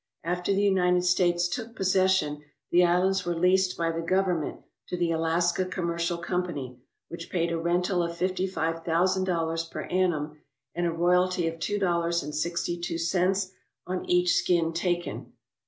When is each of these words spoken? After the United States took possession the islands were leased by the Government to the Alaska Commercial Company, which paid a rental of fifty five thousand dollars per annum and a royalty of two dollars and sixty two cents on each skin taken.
After 0.23 0.51
the 0.51 0.63
United 0.63 1.03
States 1.03 1.47
took 1.47 1.75
possession 1.75 2.43
the 2.71 2.83
islands 2.83 3.23
were 3.23 3.35
leased 3.35 3.77
by 3.77 3.91
the 3.91 4.01
Government 4.01 4.61
to 4.87 4.97
the 4.97 5.11
Alaska 5.11 5.63
Commercial 5.63 6.17
Company, 6.17 6.79
which 7.07 7.29
paid 7.29 7.51
a 7.51 7.59
rental 7.59 8.01
of 8.01 8.17
fifty 8.17 8.47
five 8.47 8.83
thousand 8.83 9.25
dollars 9.25 9.63
per 9.63 9.83
annum 9.83 10.39
and 10.73 10.87
a 10.87 10.91
royalty 10.91 11.47
of 11.47 11.59
two 11.59 11.77
dollars 11.77 12.23
and 12.23 12.33
sixty 12.33 12.79
two 12.79 12.97
cents 12.97 13.51
on 13.85 14.03
each 14.09 14.33
skin 14.33 14.73
taken. 14.73 15.33